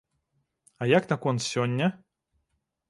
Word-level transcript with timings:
А 0.81 0.87
як 0.97 1.03
наконт 1.13 1.47
сёння? 1.51 1.93